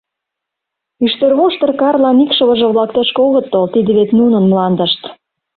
[1.05, 5.01] Ӱштервоштыр-Карлан икшывыже-влак тышке огыт тол, тиде вет нунын мландышт!